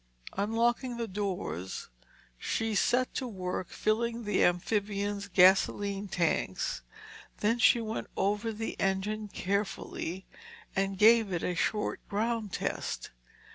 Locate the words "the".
0.97-1.07, 4.23-4.43, 8.51-8.75